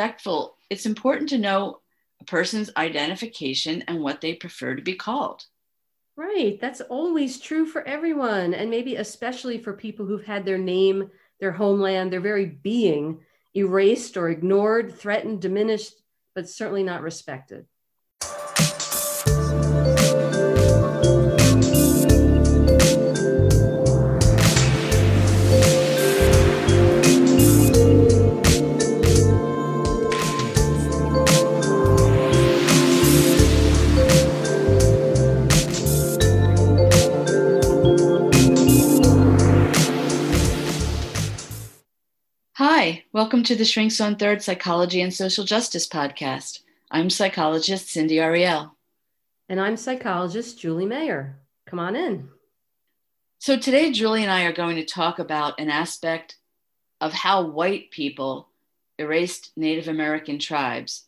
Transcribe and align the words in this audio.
respectful, 0.00 0.56
it's 0.70 0.86
important 0.86 1.28
to 1.28 1.36
know 1.36 1.80
a 2.22 2.24
person's 2.24 2.70
identification 2.78 3.84
and 3.86 4.00
what 4.00 4.22
they 4.22 4.32
prefer 4.32 4.74
to 4.74 4.80
be 4.80 4.94
called. 4.94 5.44
Right. 6.16 6.58
That's 6.58 6.80
always 6.80 7.38
true 7.38 7.66
for 7.66 7.86
everyone. 7.86 8.54
And 8.54 8.70
maybe 8.70 8.96
especially 8.96 9.58
for 9.58 9.74
people 9.74 10.06
who've 10.06 10.24
had 10.24 10.46
their 10.46 10.56
name, 10.56 11.10
their 11.38 11.52
homeland, 11.52 12.10
their 12.10 12.20
very 12.20 12.46
being 12.46 13.20
erased 13.54 14.16
or 14.16 14.30
ignored, 14.30 14.94
threatened, 14.94 15.42
diminished, 15.42 15.92
but 16.34 16.48
certainly 16.48 16.82
not 16.82 17.02
respected. 17.02 17.66
Welcome 43.20 43.42
to 43.42 43.54
the 43.54 43.66
Shrinks 43.66 44.00
on 44.00 44.16
Third 44.16 44.40
Psychology 44.40 45.02
and 45.02 45.12
Social 45.12 45.44
Justice 45.44 45.86
podcast. 45.86 46.60
I'm 46.90 47.10
psychologist 47.10 47.90
Cindy 47.90 48.18
Ariel. 48.18 48.74
And 49.46 49.60
I'm 49.60 49.76
psychologist 49.76 50.58
Julie 50.58 50.86
Mayer. 50.86 51.38
Come 51.66 51.78
on 51.78 51.96
in. 51.96 52.30
So, 53.38 53.58
today, 53.58 53.92
Julie 53.92 54.22
and 54.22 54.32
I 54.32 54.44
are 54.44 54.54
going 54.54 54.76
to 54.76 54.86
talk 54.86 55.18
about 55.18 55.60
an 55.60 55.68
aspect 55.68 56.38
of 57.02 57.12
how 57.12 57.42
white 57.42 57.90
people 57.90 58.48
erased 58.98 59.52
Native 59.54 59.88
American 59.88 60.38
tribes. 60.38 61.06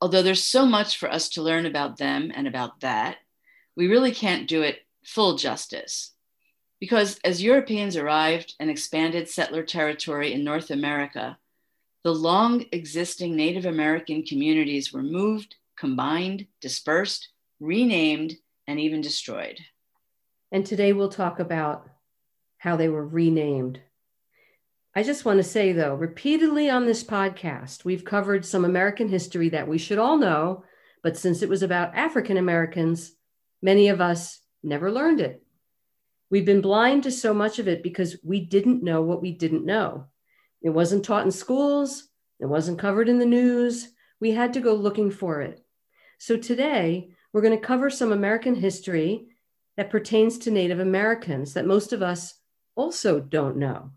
Although 0.00 0.24
there's 0.24 0.42
so 0.42 0.66
much 0.66 0.98
for 0.98 1.08
us 1.08 1.28
to 1.28 1.42
learn 1.42 1.64
about 1.64 1.96
them 1.96 2.32
and 2.34 2.48
about 2.48 2.80
that, 2.80 3.18
we 3.76 3.86
really 3.86 4.10
can't 4.10 4.48
do 4.48 4.62
it 4.62 4.80
full 5.04 5.36
justice. 5.36 6.10
Because 6.80 7.18
as 7.24 7.42
Europeans 7.42 7.96
arrived 7.96 8.54
and 8.60 8.68
expanded 8.68 9.28
settler 9.28 9.62
territory 9.62 10.32
in 10.32 10.44
North 10.44 10.70
America, 10.70 11.38
the 12.04 12.14
long 12.14 12.64
existing 12.72 13.34
Native 13.34 13.66
American 13.66 14.22
communities 14.22 14.92
were 14.92 15.02
moved, 15.02 15.56
combined, 15.76 16.46
dispersed, 16.60 17.30
renamed, 17.60 18.34
and 18.66 18.78
even 18.78 19.00
destroyed. 19.00 19.58
And 20.52 20.64
today 20.64 20.92
we'll 20.92 21.08
talk 21.08 21.40
about 21.40 21.88
how 22.58 22.76
they 22.76 22.88
were 22.88 23.06
renamed. 23.06 23.80
I 24.94 25.02
just 25.02 25.24
want 25.24 25.38
to 25.38 25.42
say, 25.42 25.72
though, 25.72 25.94
repeatedly 25.94 26.70
on 26.70 26.86
this 26.86 27.04
podcast, 27.04 27.84
we've 27.84 28.04
covered 28.04 28.44
some 28.44 28.64
American 28.64 29.08
history 29.08 29.48
that 29.50 29.68
we 29.68 29.78
should 29.78 29.98
all 29.98 30.16
know, 30.16 30.64
but 31.02 31.16
since 31.16 31.42
it 31.42 31.48
was 31.48 31.62
about 31.62 31.94
African 31.94 32.36
Americans, 32.36 33.12
many 33.60 33.88
of 33.88 34.00
us 34.00 34.40
never 34.62 34.90
learned 34.90 35.20
it. 35.20 35.42
We've 36.28 36.44
been 36.44 36.60
blind 36.60 37.04
to 37.04 37.12
so 37.12 37.32
much 37.32 37.58
of 37.58 37.68
it 37.68 37.82
because 37.82 38.16
we 38.24 38.40
didn't 38.40 38.82
know 38.82 39.02
what 39.02 39.22
we 39.22 39.32
didn't 39.32 39.64
know. 39.64 40.06
It 40.60 40.70
wasn't 40.70 41.04
taught 41.04 41.24
in 41.24 41.30
schools, 41.30 42.08
it 42.40 42.46
wasn't 42.46 42.78
covered 42.78 43.08
in 43.08 43.18
the 43.18 43.26
news. 43.26 43.88
We 44.18 44.32
had 44.32 44.54
to 44.54 44.60
go 44.60 44.74
looking 44.74 45.10
for 45.10 45.42
it. 45.42 45.64
So 46.18 46.36
today, 46.36 47.10
we're 47.32 47.42
going 47.42 47.58
to 47.58 47.64
cover 47.64 47.90
some 47.90 48.12
American 48.12 48.54
history 48.54 49.28
that 49.76 49.90
pertains 49.90 50.38
to 50.38 50.50
Native 50.50 50.80
Americans 50.80 51.54
that 51.54 51.66
most 51.66 51.92
of 51.92 52.02
us 52.02 52.34
also 52.74 53.20
don't 53.20 53.58
know. 53.58 53.90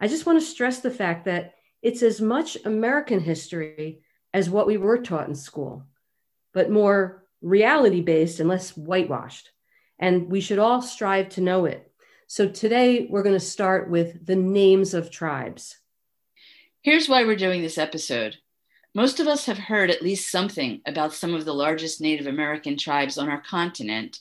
I 0.00 0.08
just 0.08 0.26
want 0.26 0.40
to 0.40 0.44
stress 0.44 0.80
the 0.80 0.90
fact 0.90 1.24
that 1.26 1.54
it's 1.80 2.02
as 2.02 2.20
much 2.20 2.58
American 2.64 3.20
history 3.20 4.02
as 4.34 4.50
what 4.50 4.66
we 4.66 4.76
were 4.76 4.98
taught 4.98 5.28
in 5.28 5.34
school, 5.34 5.86
but 6.52 6.70
more 6.70 7.24
reality 7.40 8.00
based 8.00 8.40
and 8.40 8.48
less 8.48 8.76
whitewashed 8.76 9.51
and 10.02 10.28
we 10.28 10.40
should 10.40 10.58
all 10.58 10.82
strive 10.82 11.28
to 11.30 11.40
know 11.40 11.64
it. 11.64 11.88
So 12.26 12.48
today 12.48 13.06
we're 13.08 13.22
going 13.22 13.36
to 13.36 13.40
start 13.40 13.88
with 13.88 14.26
the 14.26 14.34
names 14.34 14.94
of 14.94 15.12
tribes. 15.12 15.78
Here's 16.82 17.08
why 17.08 17.24
we're 17.24 17.36
doing 17.36 17.62
this 17.62 17.78
episode. 17.78 18.36
Most 18.96 19.20
of 19.20 19.28
us 19.28 19.46
have 19.46 19.58
heard 19.58 19.90
at 19.90 20.02
least 20.02 20.28
something 20.28 20.82
about 20.86 21.14
some 21.14 21.34
of 21.34 21.44
the 21.44 21.54
largest 21.54 22.00
Native 22.00 22.26
American 22.26 22.76
tribes 22.76 23.16
on 23.16 23.28
our 23.28 23.40
continent, 23.40 24.18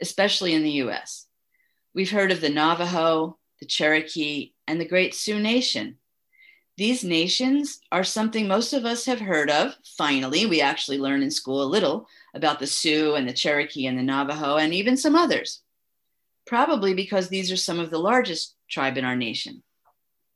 especially 0.00 0.54
in 0.54 0.62
the 0.62 0.82
US. 0.84 1.26
We've 1.94 2.12
heard 2.12 2.30
of 2.30 2.40
the 2.40 2.48
Navajo, 2.48 3.36
the 3.58 3.66
Cherokee, 3.66 4.52
and 4.68 4.80
the 4.80 4.88
Great 4.88 5.16
Sioux 5.16 5.40
Nation. 5.40 5.96
These 6.76 7.04
nations 7.04 7.80
are 7.92 8.02
something 8.02 8.48
most 8.48 8.72
of 8.72 8.84
us 8.84 9.04
have 9.04 9.20
heard 9.20 9.48
of. 9.48 9.76
Finally, 9.96 10.46
we 10.46 10.60
actually 10.60 10.98
learn 10.98 11.22
in 11.22 11.30
school 11.30 11.62
a 11.62 11.64
little 11.64 12.08
about 12.34 12.58
the 12.58 12.66
Sioux 12.66 13.14
and 13.14 13.28
the 13.28 13.32
Cherokee 13.32 13.86
and 13.86 13.96
the 13.96 14.02
Navajo 14.02 14.56
and 14.56 14.74
even 14.74 14.96
some 14.96 15.14
others, 15.14 15.62
probably 16.46 16.92
because 16.92 17.28
these 17.28 17.52
are 17.52 17.56
some 17.56 17.78
of 17.78 17.90
the 17.90 17.98
largest 17.98 18.56
tribe 18.68 18.98
in 18.98 19.04
our 19.04 19.14
nation. 19.14 19.62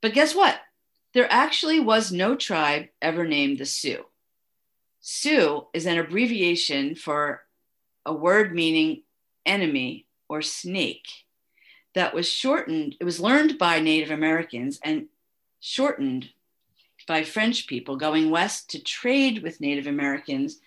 But 0.00 0.14
guess 0.14 0.32
what? 0.32 0.60
There 1.12 1.26
actually 1.28 1.80
was 1.80 2.12
no 2.12 2.36
tribe 2.36 2.86
ever 3.02 3.26
named 3.26 3.58
the 3.58 3.66
Sioux. 3.66 4.04
Sioux 5.00 5.66
is 5.72 5.86
an 5.86 5.98
abbreviation 5.98 6.94
for 6.94 7.42
a 8.06 8.12
word 8.12 8.54
meaning 8.54 9.02
enemy 9.44 10.06
or 10.28 10.42
snake 10.42 11.06
that 11.94 12.14
was 12.14 12.28
shortened, 12.28 12.94
it 13.00 13.04
was 13.04 13.18
learned 13.18 13.58
by 13.58 13.80
Native 13.80 14.10
Americans 14.12 14.78
and 14.84 15.06
shortened 15.60 16.30
by 17.06 17.24
French 17.24 17.66
people 17.66 17.96
going 17.96 18.30
west 18.30 18.70
to 18.70 18.82
trade 18.82 19.42
with 19.42 19.60
Native 19.60 19.86
Americans 19.86 20.60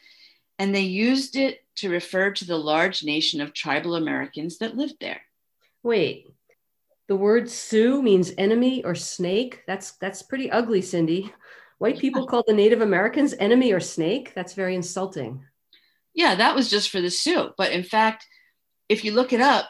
and 0.61 0.75
they 0.75 0.81
used 0.81 1.35
it 1.35 1.63
to 1.75 1.89
refer 1.89 2.29
to 2.29 2.45
the 2.45 2.55
large 2.55 3.03
nation 3.03 3.41
of 3.41 3.51
tribal 3.51 3.95
Americans 3.95 4.59
that 4.59 4.77
lived 4.77 4.97
there. 4.99 5.21
Wait, 5.81 6.27
the 7.07 7.15
word 7.15 7.49
Sioux 7.49 8.01
means 8.01 8.31
enemy 8.37 8.83
or 8.83 8.93
snake? 8.93 9.63
That's 9.65 9.93
that's 9.93 10.21
pretty 10.21 10.51
ugly, 10.51 10.81
Cindy. 10.81 11.33
White 11.79 11.97
people 11.97 12.27
called 12.27 12.45
the 12.47 12.53
Native 12.53 12.81
Americans 12.81 13.33
enemy 13.39 13.71
or 13.73 13.79
snake? 13.79 14.33
That's 14.35 14.53
very 14.53 14.75
insulting. 14.75 15.43
Yeah, 16.13 16.35
that 16.35 16.53
was 16.53 16.69
just 16.69 16.91
for 16.91 17.01
the 17.01 17.09
Sioux. 17.09 17.49
But 17.57 17.71
in 17.71 17.83
fact, 17.83 18.27
if 18.87 19.03
you 19.03 19.13
look 19.13 19.33
it 19.33 19.41
up, 19.41 19.65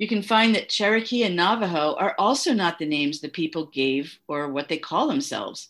you 0.00 0.08
can 0.08 0.22
find 0.22 0.54
that 0.54 0.70
Cherokee 0.70 1.24
and 1.24 1.36
Navajo 1.36 1.94
are 1.98 2.14
also 2.18 2.54
not 2.54 2.78
the 2.78 2.86
names 2.86 3.20
the 3.20 3.28
people 3.28 3.66
gave 3.66 4.18
or 4.26 4.48
what 4.48 4.66
they 4.66 4.78
call 4.78 5.06
themselves. 5.06 5.68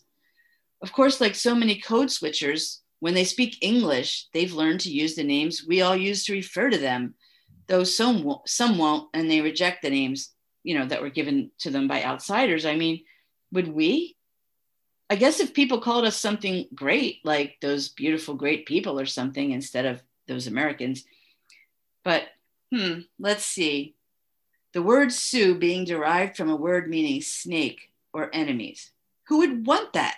Of 0.81 0.93
course, 0.93 1.19
like 1.19 1.35
so 1.35 1.53
many 1.53 1.81
code 1.81 2.07
switchers, 2.07 2.77
when 3.01 3.13
they 3.13 3.25
speak 3.25 3.57
English, 3.59 4.29
they've 4.33 4.53
learned 4.53 4.79
to 4.81 4.89
use 4.89 5.15
the 5.15 5.23
names 5.25 5.65
we 5.67 5.81
all 5.81 5.97
use 5.97 6.23
to 6.25 6.33
refer 6.33 6.69
to 6.69 6.77
them, 6.77 7.13
though 7.67 7.83
some 7.83 8.23
won't, 8.23 8.47
some 8.47 8.77
won't, 8.77 9.09
and 9.13 9.29
they 9.29 9.41
reject 9.41 9.81
the 9.81 9.89
names, 9.89 10.29
you 10.63 10.79
know, 10.79 10.85
that 10.85 11.01
were 11.01 11.09
given 11.09 11.51
to 11.59 11.69
them 11.69 11.89
by 11.89 12.01
outsiders. 12.01 12.65
I 12.65 12.75
mean, 12.77 13.03
would 13.51 13.67
we? 13.67 14.15
I 15.09 15.17
guess 15.17 15.41
if 15.41 15.53
people 15.53 15.81
called 15.81 16.05
us 16.05 16.15
something 16.15 16.67
great, 16.73 17.17
like 17.25 17.57
those 17.61 17.89
beautiful, 17.89 18.35
great 18.35 18.65
people 18.65 18.97
or 18.97 19.05
something, 19.05 19.51
instead 19.51 19.85
of 19.85 20.01
those 20.29 20.47
Americans. 20.47 21.03
But 22.05 22.23
hmm, 22.73 23.01
let's 23.19 23.45
see. 23.45 23.95
The 24.73 24.81
word 24.81 25.11
Sioux 25.11 25.55
being 25.55 25.85
derived 25.85 26.37
from 26.37 26.49
a 26.49 26.55
word 26.55 26.89
meaning 26.89 27.21
snake 27.21 27.91
or 28.13 28.29
enemies. 28.33 28.91
Who 29.27 29.39
would 29.39 29.65
want 29.65 29.93
that? 29.93 30.15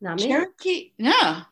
Not 0.00 0.16
me. 0.16 0.26
Cherokee? 0.26 0.92
No, 0.98 1.42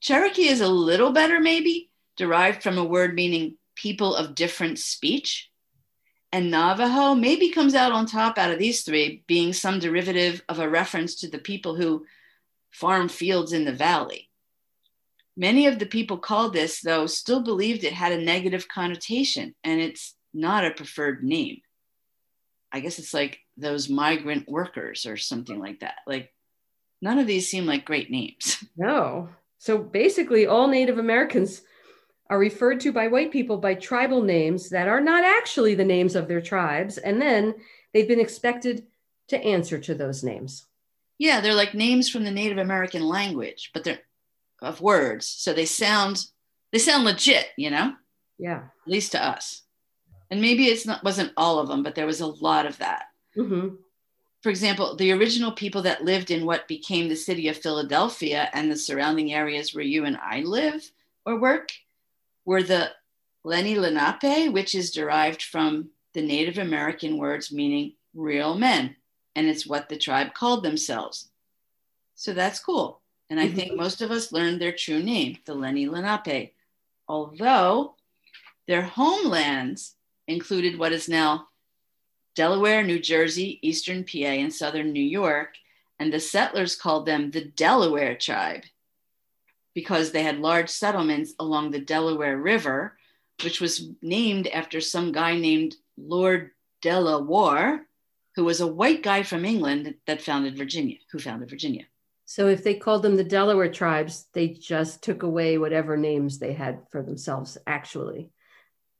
Cherokee 0.00 0.48
is 0.48 0.60
a 0.60 0.68
little 0.68 1.12
better, 1.12 1.40
maybe, 1.40 1.90
derived 2.16 2.62
from 2.62 2.76
a 2.76 2.84
word 2.84 3.14
meaning 3.14 3.56
people 3.76 4.16
of 4.16 4.34
different 4.34 4.78
speech. 4.78 5.48
And 6.32 6.50
Navajo 6.50 7.14
maybe 7.14 7.50
comes 7.50 7.74
out 7.74 7.92
on 7.92 8.06
top 8.06 8.36
out 8.36 8.50
of 8.50 8.58
these 8.58 8.82
three, 8.82 9.22
being 9.26 9.52
some 9.52 9.78
derivative 9.78 10.42
of 10.48 10.58
a 10.58 10.68
reference 10.68 11.16
to 11.16 11.28
the 11.28 11.38
people 11.38 11.76
who 11.76 12.06
farm 12.70 13.08
fields 13.08 13.52
in 13.52 13.64
the 13.64 13.72
valley. 13.72 14.28
Many 15.36 15.66
of 15.66 15.78
the 15.78 15.86
people 15.86 16.18
called 16.18 16.52
this, 16.52 16.80
though, 16.80 17.06
still 17.06 17.42
believed 17.42 17.84
it 17.84 17.92
had 17.92 18.12
a 18.12 18.20
negative 18.20 18.66
connotation 18.68 19.54
and 19.62 19.80
it's 19.80 20.14
not 20.32 20.64
a 20.64 20.70
preferred 20.70 21.22
name. 21.22 21.60
I 22.70 22.80
guess 22.80 22.98
it's 22.98 23.14
like 23.14 23.40
those 23.56 23.88
migrant 23.88 24.48
workers 24.48 25.06
or 25.06 25.16
something 25.16 25.58
like 25.58 25.80
that. 25.80 25.96
Like, 26.06 26.32
none 27.00 27.18
of 27.18 27.26
these 27.26 27.48
seem 27.48 27.66
like 27.66 27.84
great 27.84 28.10
names. 28.10 28.64
No, 28.76 29.28
so 29.58 29.78
basically, 29.78 30.46
all 30.46 30.66
Native 30.66 30.98
Americans 30.98 31.62
are 32.28 32.38
referred 32.38 32.80
to 32.80 32.90
by 32.90 33.08
white 33.08 33.30
people 33.30 33.58
by 33.58 33.74
tribal 33.74 34.22
names 34.22 34.70
that 34.70 34.88
are 34.88 35.00
not 35.00 35.22
actually 35.22 35.74
the 35.74 35.84
names 35.84 36.16
of 36.16 36.26
their 36.26 36.40
tribes. 36.40 36.98
And 36.98 37.20
then 37.20 37.54
they've 37.92 38.08
been 38.08 38.18
expected 38.18 38.86
to 39.28 39.38
answer 39.38 39.78
to 39.78 39.94
those 39.94 40.24
names. 40.24 40.66
Yeah, 41.18 41.40
they're 41.40 41.54
like 41.54 41.74
names 41.74 42.08
from 42.08 42.24
the 42.24 42.30
Native 42.30 42.58
American 42.58 43.02
language, 43.02 43.70
but 43.72 43.84
they're 43.84 44.00
of 44.62 44.80
words. 44.80 45.26
So 45.26 45.52
they 45.52 45.66
sound 45.66 46.26
they 46.72 46.78
sound 46.78 47.04
legit, 47.04 47.48
you 47.56 47.70
know? 47.70 47.92
Yeah. 48.38 48.62
At 48.86 48.90
least 48.90 49.12
to 49.12 49.24
us. 49.24 49.62
And 50.32 50.40
maybe 50.40 50.68
it's 50.68 50.86
not 50.86 51.04
wasn't 51.04 51.34
all 51.36 51.58
of 51.58 51.68
them, 51.68 51.82
but 51.82 51.94
there 51.94 52.06
was 52.06 52.22
a 52.22 52.26
lot 52.26 52.64
of 52.64 52.78
that. 52.78 53.04
Mm-hmm. 53.36 53.76
for 54.42 54.48
example, 54.48 54.96
the 54.96 55.12
original 55.12 55.52
people 55.52 55.82
that 55.82 56.04
lived 56.04 56.30
in 56.30 56.46
what 56.46 56.68
became 56.68 57.08
the 57.08 57.16
city 57.16 57.48
of 57.48 57.56
Philadelphia 57.56 58.48
and 58.52 58.70
the 58.70 58.76
surrounding 58.76 59.32
areas 59.32 59.74
where 59.74 59.84
you 59.84 60.06
and 60.06 60.18
I 60.22 60.40
live 60.40 60.90
or 61.26 61.38
work 61.38 61.70
were 62.46 62.62
the 62.62 62.90
Lenni 63.44 63.76
Lenape, 63.76 64.52
which 64.52 64.74
is 64.74 64.90
derived 64.90 65.42
from 65.42 65.90
the 66.14 66.22
Native 66.22 66.56
American 66.56 67.18
words 67.18 67.52
meaning 67.52 67.92
real 68.14 68.54
men. 68.54 68.96
And 69.36 69.48
it's 69.48 69.66
what 69.66 69.90
the 69.90 69.98
tribe 69.98 70.32
called 70.32 70.62
themselves. 70.62 71.28
So 72.14 72.32
that's 72.32 72.58
cool. 72.58 73.02
And 73.28 73.38
I 73.38 73.48
think 73.48 73.72
mm-hmm. 73.72 73.82
most 73.82 74.00
of 74.00 74.10
us 74.10 74.32
learned 74.32 74.62
their 74.62 74.72
true 74.72 75.02
name, 75.02 75.38
the 75.44 75.54
Lenni 75.54 75.88
Lenape, 75.88 76.54
although 77.06 77.96
their 78.66 78.82
homelands 78.82 79.94
included 80.28 80.78
what 80.78 80.92
is 80.92 81.08
now 81.08 81.48
Delaware, 82.34 82.82
New 82.82 82.98
Jersey, 82.98 83.58
Eastern 83.62 84.04
PA, 84.04 84.18
and 84.18 84.52
Southern 84.52 84.92
New 84.92 85.02
York. 85.02 85.54
And 85.98 86.12
the 86.12 86.20
settlers 86.20 86.74
called 86.74 87.06
them 87.06 87.30
the 87.30 87.44
Delaware 87.44 88.16
tribe 88.16 88.62
because 89.74 90.10
they 90.10 90.22
had 90.22 90.38
large 90.38 90.68
settlements 90.68 91.34
along 91.38 91.70
the 91.70 91.80
Delaware 91.80 92.36
River, 92.36 92.96
which 93.42 93.60
was 93.60 93.88
named 94.00 94.48
after 94.48 94.80
some 94.80 95.12
guy 95.12 95.36
named 95.36 95.76
Lord 95.96 96.50
De 96.80 96.98
La 96.98 97.18
Warr, 97.18 97.86
who 98.34 98.44
was 98.44 98.60
a 98.60 98.66
white 98.66 99.02
guy 99.02 99.22
from 99.22 99.44
England 99.44 99.94
that 100.06 100.22
founded 100.22 100.56
Virginia, 100.56 100.96
who 101.10 101.18
founded 101.18 101.48
Virginia. 101.48 101.84
So 102.24 102.48
if 102.48 102.64
they 102.64 102.74
called 102.74 103.02
them 103.02 103.16
the 103.16 103.24
Delaware 103.24 103.70
tribes, 103.70 104.26
they 104.32 104.48
just 104.48 105.02
took 105.02 105.22
away 105.22 105.58
whatever 105.58 105.96
names 105.96 106.38
they 106.38 106.54
had 106.54 106.80
for 106.90 107.02
themselves 107.02 107.58
actually 107.66 108.30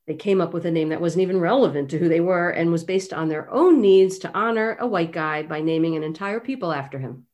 they 0.06 0.14
came 0.14 0.40
up 0.40 0.52
with 0.52 0.66
a 0.66 0.70
name 0.70 0.88
that 0.88 1.00
wasn't 1.00 1.22
even 1.22 1.40
relevant 1.40 1.90
to 1.90 1.98
who 1.98 2.08
they 2.08 2.20
were 2.20 2.50
and 2.50 2.72
was 2.72 2.84
based 2.84 3.12
on 3.12 3.28
their 3.28 3.50
own 3.50 3.80
needs 3.80 4.18
to 4.18 4.36
honor 4.36 4.76
a 4.80 4.86
white 4.86 5.12
guy 5.12 5.42
by 5.42 5.60
naming 5.60 5.96
an 5.96 6.02
entire 6.02 6.40
people 6.40 6.72
after 6.72 6.98
him. 6.98 7.26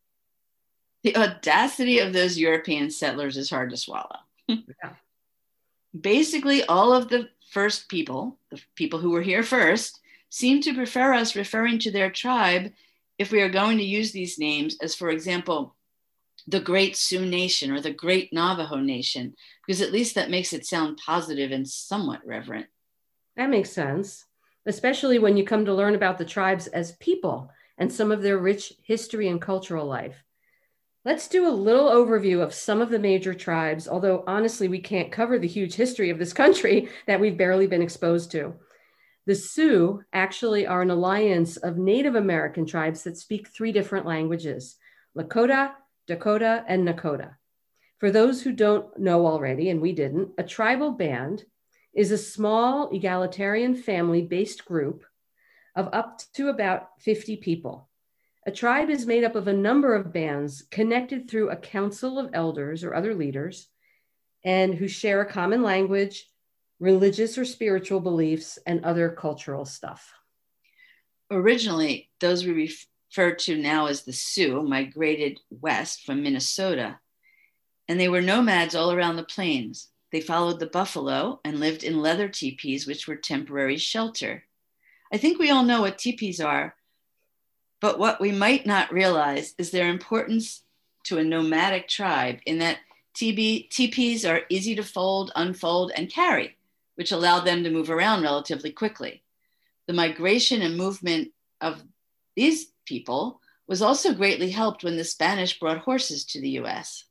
The 1.03 1.17
audacity 1.17 2.01
of 2.01 2.13
those 2.13 2.39
European 2.39 2.91
settlers 2.91 3.37
is 3.37 3.49
hard 3.49 3.71
to 3.71 3.77
swallow. 3.77 4.17
yeah. 4.49 4.95
Basically, 5.99 6.65
all 6.65 6.93
of 6.93 7.09
the 7.09 7.29
first 7.51 7.89
people, 7.89 8.39
the 8.51 8.61
people 8.75 8.99
who 8.99 9.11
were 9.11 9.23
here 9.23 9.43
first, 9.43 10.01
seem 10.29 10.61
to 10.63 10.75
prefer 10.75 11.15
us 11.15 11.37
referring 11.37 11.79
to 11.79 11.91
their 11.91 12.11
tribe 12.11 12.73
if 13.17 13.33
we 13.33 13.41
are 13.41 13.49
going 13.49 13.79
to 13.79 13.85
use 13.85 14.13
these 14.13 14.39
names 14.39 14.77
as, 14.83 14.95
for 14.95 15.09
example, 15.09 15.75
the 16.49 16.61
Great 16.61 16.97
Sioux 16.97 17.27
Nation 17.27 17.71
or 17.71 17.81
the 17.81 17.93
Great 17.93 18.33
Navajo 18.33 18.77
Nation, 18.77 19.35
because 19.67 19.83
at 19.83 19.93
least 19.93 20.15
that 20.15 20.31
makes 20.31 20.55
it 20.55 20.65
sound 20.65 20.99
positive 21.05 21.53
and 21.53 21.69
somewhat 21.69 22.27
reverent. 22.27 22.67
That 23.37 23.51
makes 23.51 23.71
sense, 23.71 24.25
especially 24.65 25.19
when 25.19 25.37
you 25.37 25.45
come 25.45 25.67
to 25.67 25.75
learn 25.75 25.95
about 25.95 26.17
the 26.17 26.25
tribes 26.25 26.67
as 26.67 26.97
people 26.97 27.51
and 27.77 27.93
some 27.93 28.11
of 28.11 28.23
their 28.23 28.39
rich 28.39 28.73
history 28.83 29.29
and 29.29 29.41
cultural 29.41 29.87
life. 29.87 30.25
Let's 31.05 31.29
do 31.29 31.47
a 31.47 31.51
little 31.51 31.91
overview 31.91 32.43
of 32.43 32.55
some 32.55 32.81
of 32.81 32.89
the 32.89 32.99
major 32.99 33.35
tribes, 33.35 33.87
although 33.87 34.25
honestly, 34.27 34.69
we 34.69 34.81
can't 34.81 35.13
cover 35.13 35.39
the 35.39 35.47
huge 35.47 35.75
history 35.75 36.11
of 36.11 36.19
this 36.19 36.33
country 36.33 36.89
that 37.07 37.21
we've 37.21 37.37
barely 37.37 37.67
been 37.67 37.83
exposed 37.83 38.31
to. 38.33 38.55
The 39.27 39.35
Sioux 39.35 40.03
actually 40.15 40.67
are 40.67 40.81
an 40.81 40.91
alliance 40.91 41.59
of 41.59 41.77
Native 41.77 42.15
American 42.15 42.65
tribes 42.65 43.03
that 43.03 43.19
speak 43.19 43.49
three 43.49 43.73
different 43.73 44.07
languages 44.07 44.77
Lakota, 45.17 45.73
Dakota, 46.09 46.65
and 46.67 46.89
Nakota. 46.89 47.37
For 47.99 48.11
those 48.11 48.43
who 48.43 48.53
don't 48.53 48.99
know 48.99 49.27
already, 49.27 49.71
and 49.71 49.81
we 49.81 49.93
didn't, 49.93 50.31
a 50.39 50.43
tribal 50.43 50.93
band 50.93 51.45
is 51.95 52.11
a 52.11 52.19
small 52.19 52.91
egalitarian 52.91 53.77
family 53.77 54.23
based 54.23 54.65
group 54.65 55.05
of 55.77 55.89
up 55.93 56.21
to 56.35 56.49
about 56.49 56.89
50 57.01 57.37
people. 57.37 57.89
A 58.47 58.51
tribe 58.51 58.89
is 58.89 59.07
made 59.07 59.25
up 59.25 59.35
of 59.35 59.49
a 59.49 59.53
number 59.53 59.95
of 59.95 60.13
bands 60.13 60.63
connected 60.71 61.29
through 61.29 61.51
a 61.51 61.57
council 61.57 62.19
of 62.19 62.31
elders 62.33 62.83
or 62.83 62.95
other 62.95 63.15
leaders 63.15 63.69
and 64.45 64.75
who 64.75 64.89
share 64.89 65.21
a 65.21 65.31
common 65.31 65.63
language, 65.63 66.27
religious 66.81 67.37
or 67.37 67.45
spiritual 67.45 68.01
beliefs, 68.01 68.59
and 68.65 68.85
other 68.85 69.11
cultural 69.11 69.65
stuff. 69.65 70.13
Originally, 71.31 72.11
those 72.21 72.47
we 72.47 72.73
refer 73.11 73.35
to 73.35 73.57
now 73.57 73.87
as 73.87 74.03
the 74.03 74.13
Sioux 74.13 74.63
migrated 74.63 75.41
west 75.51 76.05
from 76.05 76.23
Minnesota 76.23 76.99
and 77.89 77.99
they 77.99 78.09
were 78.09 78.21
nomads 78.21 78.75
all 78.75 78.93
around 78.93 79.17
the 79.17 79.23
plains. 79.23 79.89
They 80.13 80.21
followed 80.21 80.61
the 80.61 80.67
buffalo 80.67 81.41
and 81.45 81.59
lived 81.59 81.83
in 81.83 82.03
leather 82.03 82.29
teepees, 82.29 82.87
which 82.87 83.09
were 83.09 83.17
temporary 83.17 83.79
shelter. 83.79 84.45
I 85.13 85.17
think 85.17 85.39
we 85.39 85.51
all 85.51 85.65
know 85.65 85.81
what 85.81 85.99
teepees 85.99 86.41
are, 86.41 86.75
but 87.81 87.99
what 87.99 88.21
we 88.21 88.31
might 88.31 88.67
not 88.67 88.93
realize 88.93 89.55
is 89.57 89.71
their 89.71 89.89
importance 89.89 90.63
to 91.05 91.19
a 91.19 91.25
nomadic 91.25 91.89
tribe 91.89 92.41
in 92.45 92.59
that 92.59 92.79
teepees 93.15 94.25
are 94.25 94.43
easy 94.51 94.75
to 94.75 94.83
fold, 94.83 95.33
unfold, 95.35 95.93
and 95.97 96.11
carry, 96.11 96.57
which 96.97 97.13
allowed 97.13 97.41
them 97.41 97.65
to 97.65 97.71
move 97.71 97.91
around 97.91 98.23
relatively 98.23 98.71
quickly. 98.71 99.23
The 99.87 99.95
migration 99.95 100.61
and 100.61 100.77
movement 100.77 101.31
of 101.61 101.83
these 102.37 102.73
people 102.89 103.41
was 103.67 103.83
also 103.83 104.15
greatly 104.15 104.51
helped 104.51 104.83
when 104.83 104.97
the 104.97 105.05
Spanish 105.05 105.59
brought 105.59 105.79
horses 105.79 106.25
to 106.25 106.41
the 106.41 106.51
US. 106.61 107.05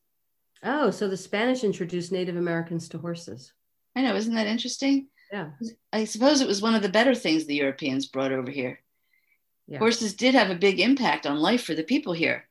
Oh, 0.63 0.89
so 0.89 1.07
the 1.07 1.17
Spanish 1.17 1.63
introduced 1.63 2.11
Native 2.11 2.35
Americans 2.35 2.89
to 2.89 2.97
horses. 2.97 3.53
I 3.95 4.01
know, 4.01 4.15
isn't 4.15 4.33
that 4.35 4.47
interesting? 4.47 5.07
Yeah. 5.31 5.49
I 5.93 6.05
suppose 6.05 6.41
it 6.41 6.47
was 6.47 6.61
one 6.61 6.75
of 6.75 6.81
the 6.81 6.89
better 6.89 7.13
things 7.13 7.45
the 7.45 7.55
Europeans 7.55 8.07
brought 8.07 8.31
over 8.31 8.49
here. 8.49 8.79
Yeah. 9.67 9.79
Horses 9.79 10.13
did 10.13 10.33
have 10.33 10.49
a 10.49 10.55
big 10.55 10.79
impact 10.79 11.27
on 11.27 11.39
life 11.39 11.63
for 11.63 11.75
the 11.75 11.83
people 11.83 12.13
here. 12.13 12.47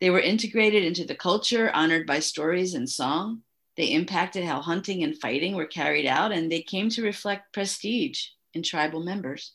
They 0.00 0.10
were 0.10 0.20
integrated 0.20 0.84
into 0.84 1.04
the 1.04 1.14
culture, 1.14 1.70
honored 1.70 2.06
by 2.06 2.20
stories 2.20 2.74
and 2.74 2.88
song. 2.88 3.42
They 3.76 3.86
impacted 3.86 4.44
how 4.44 4.60
hunting 4.60 5.02
and 5.02 5.18
fighting 5.18 5.54
were 5.56 5.66
carried 5.66 6.06
out, 6.06 6.32
and 6.32 6.50
they 6.50 6.62
came 6.62 6.88
to 6.90 7.02
reflect 7.02 7.52
prestige 7.52 8.26
in 8.54 8.62
tribal 8.62 9.02
members. 9.02 9.52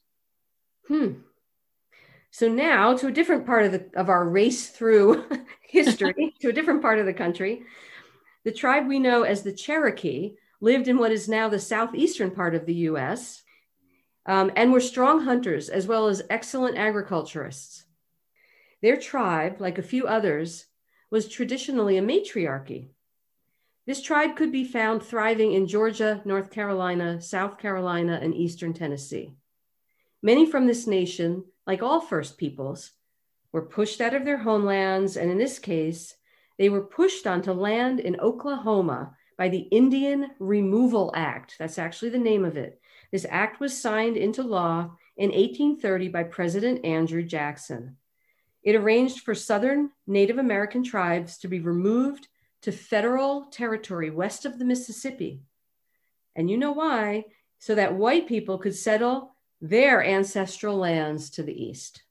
Hmm. 0.87 1.13
So 2.31 2.47
now 2.47 2.95
to 2.97 3.07
a 3.07 3.11
different 3.11 3.45
part 3.45 3.65
of 3.65 3.71
the 3.71 3.89
of 3.95 4.09
our 4.09 4.27
race 4.27 4.69
through 4.69 5.25
history, 5.61 6.35
to 6.41 6.49
a 6.49 6.53
different 6.53 6.81
part 6.81 6.99
of 6.99 7.05
the 7.05 7.13
country. 7.13 7.63
The 8.43 8.51
tribe 8.51 8.87
we 8.87 8.99
know 8.99 9.23
as 9.23 9.43
the 9.43 9.51
Cherokee 9.51 10.35
lived 10.61 10.87
in 10.87 10.97
what 10.97 11.11
is 11.11 11.27
now 11.27 11.49
the 11.49 11.59
southeastern 11.59 12.31
part 12.31 12.55
of 12.55 12.65
the 12.65 12.75
US 12.75 13.43
um, 14.25 14.51
and 14.55 14.71
were 14.71 14.81
strong 14.81 15.23
hunters 15.23 15.69
as 15.69 15.87
well 15.87 16.07
as 16.07 16.21
excellent 16.29 16.77
agriculturists. 16.77 17.85
Their 18.81 18.97
tribe, 18.97 19.59
like 19.59 19.77
a 19.77 19.83
few 19.83 20.07
others, 20.07 20.65
was 21.09 21.27
traditionally 21.27 21.97
a 21.97 22.01
matriarchy. 22.01 22.91
This 23.85 24.01
tribe 24.01 24.35
could 24.35 24.51
be 24.51 24.65
found 24.65 25.01
thriving 25.01 25.53
in 25.53 25.65
Georgia, 25.65 26.21
North 26.25 26.51
Carolina, 26.51 27.21
South 27.21 27.57
Carolina, 27.57 28.19
and 28.21 28.35
Eastern 28.35 28.73
Tennessee. 28.73 29.33
Many 30.21 30.45
from 30.45 30.67
this 30.67 30.85
nation, 30.85 31.45
like 31.67 31.83
all 31.83 31.99
First 31.99 32.37
Peoples, 32.37 32.91
were 33.51 33.61
pushed 33.61 34.01
out 34.01 34.13
of 34.13 34.25
their 34.25 34.37
homelands, 34.37 35.17
and 35.17 35.29
in 35.29 35.37
this 35.37 35.59
case, 35.59 36.15
they 36.57 36.69
were 36.69 36.81
pushed 36.81 37.27
onto 37.27 37.51
land 37.51 37.99
in 37.99 38.19
Oklahoma 38.19 39.15
by 39.37 39.49
the 39.49 39.67
Indian 39.69 40.31
Removal 40.39 41.11
Act. 41.15 41.55
That's 41.59 41.77
actually 41.77 42.09
the 42.09 42.17
name 42.17 42.43
of 42.43 42.57
it. 42.57 42.81
This 43.11 43.25
act 43.29 43.59
was 43.59 43.79
signed 43.79 44.17
into 44.17 44.41
law 44.41 44.91
in 45.15 45.29
1830 45.29 46.09
by 46.09 46.23
President 46.23 46.83
Andrew 46.83 47.23
Jackson. 47.23 47.97
It 48.63 48.75
arranged 48.75 49.19
for 49.19 49.35
Southern 49.35 49.91
Native 50.07 50.39
American 50.39 50.83
tribes 50.83 51.37
to 51.39 51.47
be 51.47 51.59
removed 51.59 52.27
to 52.63 52.71
federal 52.71 53.45
territory 53.45 54.09
west 54.09 54.45
of 54.45 54.57
the 54.57 54.65
Mississippi. 54.65 55.41
And 56.35 56.49
you 56.49 56.57
know 56.57 56.71
why? 56.71 57.25
So 57.59 57.75
that 57.75 57.95
white 57.95 58.27
people 58.27 58.57
could 58.57 58.75
settle 58.75 59.35
their 59.61 60.03
ancestral 60.03 60.77
lands 60.77 61.29
to 61.31 61.43
the 61.43 61.63
east. 61.63 62.03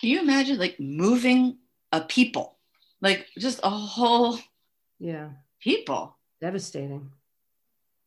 Can 0.00 0.10
you 0.10 0.20
imagine 0.20 0.58
like 0.58 0.78
moving 0.80 1.58
a 1.92 2.00
people? 2.00 2.54
like 3.04 3.28
just 3.38 3.60
a 3.62 3.70
whole 3.70 4.38
yeah. 4.98 5.28
people. 5.60 6.16
Devastating. 6.40 7.12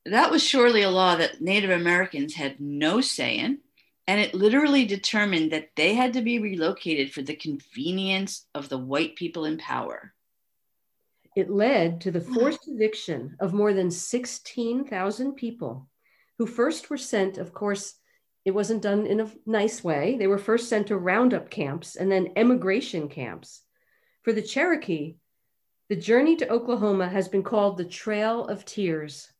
That 0.05 0.31
was 0.31 0.43
surely 0.43 0.81
a 0.81 0.89
law 0.89 1.15
that 1.15 1.41
native 1.41 1.69
americans 1.69 2.33
had 2.33 2.59
no 2.59 2.99
say 3.01 3.37
in 3.37 3.59
and 4.07 4.19
it 4.19 4.33
literally 4.33 4.85
determined 4.85 5.51
that 5.51 5.69
they 5.75 5.93
had 5.93 6.13
to 6.13 6.21
be 6.21 6.39
relocated 6.39 7.11
for 7.11 7.21
the 7.21 7.35
convenience 7.35 8.45
of 8.55 8.69
the 8.69 8.77
white 8.77 9.17
people 9.17 9.43
in 9.43 9.57
power. 9.57 10.13
It 11.35 11.49
led 11.49 12.01
to 12.01 12.11
the 12.11 12.21
forced 12.21 12.67
eviction 12.67 13.35
of 13.39 13.53
more 13.53 13.73
than 13.73 13.91
16,000 13.91 15.33
people 15.33 15.89
who 16.37 16.47
first 16.47 16.89
were 16.89 16.97
sent 16.97 17.37
of 17.37 17.53
course 17.53 17.95
it 18.47 18.55
wasn't 18.55 18.81
done 18.81 19.05
in 19.05 19.19
a 19.19 19.29
nice 19.45 19.83
way 19.83 20.15
they 20.17 20.25
were 20.25 20.37
first 20.37 20.69
sent 20.69 20.87
to 20.87 20.97
roundup 20.97 21.49
camps 21.49 21.97
and 21.97 22.09
then 22.09 22.31
emigration 22.37 23.09
camps 23.09 23.63
for 24.27 24.33
the 24.33 24.41
Cherokee, 24.41 25.15
the 25.87 25.95
journey 25.95 26.35
to 26.35 26.49
Oklahoma 26.49 27.07
has 27.07 27.29
been 27.29 27.43
called 27.43 27.77
the 27.77 27.85
Trail 27.85 28.45
of 28.45 28.65
Tears. 28.65 29.31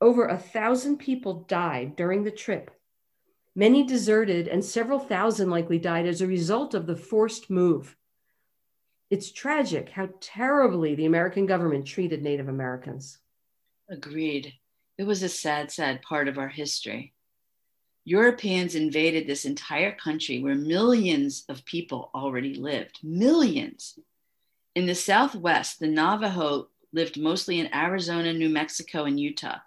Over 0.00 0.26
a 0.26 0.38
thousand 0.38 0.98
people 0.98 1.42
died 1.48 1.96
during 1.96 2.22
the 2.22 2.30
trip. 2.30 2.70
Many 3.56 3.82
deserted, 3.82 4.46
and 4.46 4.64
several 4.64 5.00
thousand 5.00 5.50
likely 5.50 5.80
died 5.80 6.06
as 6.06 6.20
a 6.20 6.28
result 6.28 6.74
of 6.74 6.86
the 6.86 6.94
forced 6.94 7.50
move. 7.50 7.96
It's 9.10 9.32
tragic 9.32 9.88
how 9.88 10.10
terribly 10.20 10.94
the 10.94 11.06
American 11.06 11.46
government 11.46 11.86
treated 11.86 12.22
Native 12.22 12.46
Americans. 12.48 13.18
Agreed. 13.88 14.52
It 14.96 15.04
was 15.04 15.24
a 15.24 15.28
sad, 15.28 15.72
sad 15.72 16.02
part 16.02 16.28
of 16.28 16.38
our 16.38 16.48
history. 16.48 17.14
Europeans 18.04 18.74
invaded 18.74 19.26
this 19.26 19.44
entire 19.44 19.92
country 19.92 20.42
where 20.42 20.54
millions 20.54 21.44
of 21.48 21.64
people 21.64 22.10
already 22.14 22.54
lived. 22.54 22.98
Millions. 23.02 23.98
In 24.74 24.86
the 24.86 24.94
Southwest, 24.94 25.80
the 25.80 25.86
Navajo 25.86 26.68
lived 26.92 27.20
mostly 27.20 27.60
in 27.60 27.74
Arizona, 27.74 28.32
New 28.32 28.48
Mexico, 28.48 29.04
and 29.04 29.20
Utah. 29.20 29.58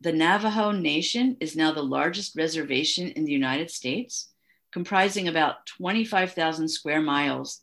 The 0.00 0.12
Navajo 0.12 0.70
Nation 0.70 1.36
is 1.40 1.56
now 1.56 1.72
the 1.72 1.82
largest 1.82 2.36
reservation 2.36 3.08
in 3.10 3.24
the 3.24 3.32
United 3.32 3.70
States, 3.70 4.32
comprising 4.72 5.28
about 5.28 5.66
25,000 5.66 6.68
square 6.68 7.00
miles, 7.00 7.62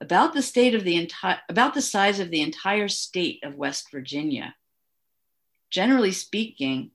about 0.00 0.32
the 0.32 0.42
state 0.42 0.74
of 0.74 0.84
the 0.84 0.96
entire 0.96 1.40
about 1.48 1.74
the 1.74 1.82
size 1.82 2.20
of 2.20 2.30
the 2.30 2.40
entire 2.40 2.88
state 2.88 3.40
of 3.42 3.54
West 3.54 3.90
Virginia. 3.90 4.54
Generally 5.70 6.12
speaking, 6.12 6.90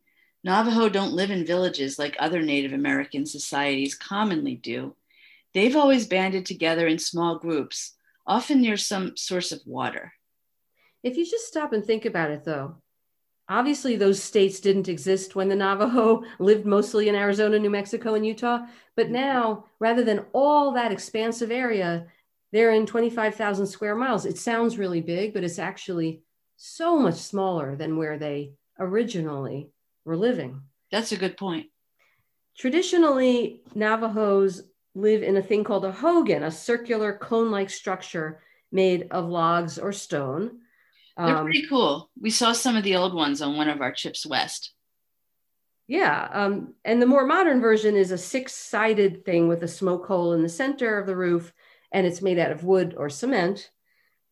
Navajo 0.46 0.90
don't 0.90 1.14
live 1.14 1.32
in 1.32 1.44
villages 1.44 1.98
like 1.98 2.16
other 2.20 2.44
Native 2.44 2.72
American 2.72 3.26
societies 3.26 3.96
commonly 3.96 4.54
do. 4.54 4.96
They've 5.56 5.76
always 5.76 6.06
banded 6.06 6.46
together 6.46 6.86
in 6.86 7.00
small 7.00 7.40
groups, 7.40 7.96
often 8.28 8.62
near 8.62 8.78
some 8.78 9.18
source 9.18 9.52
of 9.52 9.62
water. 9.66 10.14
If 11.02 11.18
you 11.18 11.26
just 11.26 11.48
stop 11.48 11.74
and 11.74 11.84
think 11.84 12.06
about 12.06 12.30
it, 12.30 12.44
though, 12.44 12.76
obviously 13.50 13.96
those 13.96 14.22
states 14.22 14.60
didn't 14.60 14.88
exist 14.88 15.36
when 15.36 15.50
the 15.50 15.56
Navajo 15.56 16.22
lived 16.40 16.68
mostly 16.68 17.10
in 17.10 17.16
Arizona, 17.16 17.58
New 17.58 17.72
Mexico, 17.72 18.14
and 18.14 18.24
Utah. 18.24 18.68
But 18.96 19.10
now, 19.10 19.66
rather 19.80 20.04
than 20.04 20.28
all 20.32 20.74
that 20.74 20.92
expansive 20.92 21.50
area, 21.50 22.06
they're 22.52 22.72
in 22.72 22.86
25,000 22.86 23.66
square 23.66 23.96
miles. 23.96 24.28
It 24.28 24.38
sounds 24.38 24.78
really 24.78 25.02
big, 25.02 25.34
but 25.34 25.44
it's 25.44 25.58
actually 25.58 26.22
so 26.56 27.00
much 27.00 27.16
smaller 27.16 27.76
than 27.76 27.98
where 27.98 28.20
they 28.20 28.54
originally 28.78 29.72
were 30.06 30.16
living. 30.18 30.62
That's 30.92 31.12
a 31.12 31.18
good 31.18 31.36
point. 31.36 31.68
Traditionally, 32.58 33.62
Navajos 33.74 34.62
live 34.94 35.24
in 35.24 35.36
a 35.36 35.42
thing 35.42 35.64
called 35.64 35.84
a 35.84 35.92
hogan, 35.92 36.44
a 36.44 36.52
circular 36.52 37.18
cone 37.18 37.52
like 37.52 37.70
structure 37.70 38.42
made 38.72 39.08
of 39.12 39.28
logs 39.28 39.78
or 39.78 39.92
stone. 39.92 40.60
They're 41.18 41.38
um, 41.38 41.46
pretty 41.46 41.68
cool. 41.68 42.10
We 42.20 42.30
saw 42.30 42.54
some 42.54 42.76
of 42.76 42.84
the 42.84 42.96
old 42.96 43.14
ones 43.14 43.42
on 43.42 43.58
one 43.58 43.70
of 43.70 43.82
our 43.82 43.94
trips 43.94 44.26
west. 44.26 44.72
Yeah. 45.88 46.30
Um, 46.32 46.74
and 46.84 47.02
the 47.02 47.06
more 47.06 47.26
modern 47.26 47.62
version 47.62 47.96
is 47.96 48.12
a 48.12 48.18
six 48.18 48.54
sided 48.54 49.24
thing 49.24 49.48
with 49.48 49.64
a 49.64 49.68
smoke 49.68 50.08
hole 50.08 50.34
in 50.34 50.42
the 50.42 50.50
center 50.50 50.98
of 50.98 51.08
the 51.08 51.16
roof, 51.16 51.54
and 51.92 52.08
it's 52.08 52.22
made 52.22 52.40
out 52.40 52.52
of 52.52 52.64
wood 52.64 52.96
or 52.98 53.10
cement. 53.10 53.70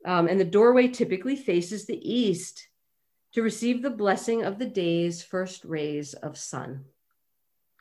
Um, 0.05 0.27
and 0.27 0.39
the 0.39 0.45
doorway 0.45 0.87
typically 0.87 1.35
faces 1.35 1.85
the 1.85 2.01
east 2.01 2.67
to 3.33 3.41
receive 3.41 3.81
the 3.81 3.89
blessing 3.89 4.43
of 4.43 4.59
the 4.59 4.65
day's 4.65 5.23
first 5.23 5.65
rays 5.65 6.13
of 6.13 6.37
sun. 6.37 6.85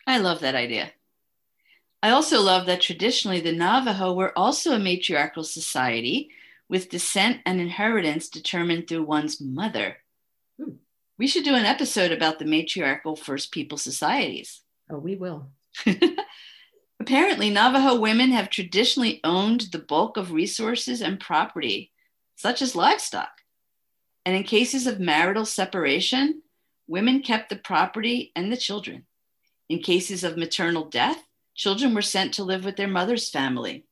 I 0.06 0.18
love 0.18 0.40
that 0.40 0.54
idea. 0.54 0.92
I 2.02 2.10
also 2.10 2.40
love 2.40 2.66
that 2.66 2.80
traditionally 2.80 3.40
the 3.40 3.52
Navajo 3.52 4.12
were 4.12 4.36
also 4.36 4.74
a 4.74 4.78
matriarchal 4.78 5.44
society 5.44 6.30
with 6.68 6.88
descent 6.88 7.40
and 7.46 7.60
inheritance 7.60 8.28
determined 8.28 8.88
through 8.88 9.04
one's 9.04 9.40
mother. 9.40 9.98
Hmm. 10.58 10.76
We 11.18 11.28
should 11.28 11.44
do 11.44 11.54
an 11.54 11.64
episode 11.64 12.10
about 12.10 12.38
the 12.38 12.44
matriarchal 12.44 13.14
First 13.14 13.52
People 13.52 13.78
societies. 13.78 14.62
Oh, 14.90 14.98
we 14.98 15.14
will. 15.14 15.50
Apparently, 17.00 17.50
Navajo 17.50 18.00
women 18.00 18.30
have 18.30 18.50
traditionally 18.50 19.20
owned 19.22 19.66
the 19.72 19.78
bulk 19.78 20.16
of 20.16 20.32
resources 20.32 21.02
and 21.02 21.20
property, 21.20 21.92
such 22.36 22.62
as 22.62 22.74
livestock. 22.74 23.41
And 24.24 24.36
in 24.36 24.44
cases 24.44 24.86
of 24.86 25.00
marital 25.00 25.44
separation, 25.44 26.42
women 26.86 27.22
kept 27.22 27.48
the 27.48 27.56
property 27.56 28.32
and 28.36 28.52
the 28.52 28.56
children. 28.56 29.06
In 29.68 29.80
cases 29.80 30.22
of 30.24 30.36
maternal 30.36 30.84
death, 30.84 31.22
children 31.54 31.94
were 31.94 32.02
sent 32.02 32.34
to 32.34 32.44
live 32.44 32.64
with 32.64 32.76
their 32.76 32.88
mother's 32.88 33.30
family. 33.30 33.86